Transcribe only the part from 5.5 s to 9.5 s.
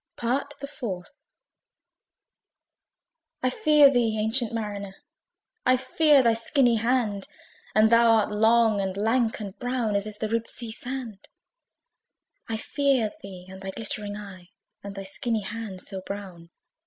I fear thy skinny hand! And thou art long, and lank,